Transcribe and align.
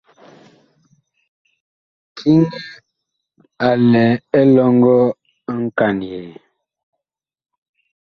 Kiŋɛ 2.15 2.47
a 3.67 3.69
lɛ 3.91 4.03
elɔŋgɔ 4.39 4.95
nkanyɛɛ. 5.59 6.31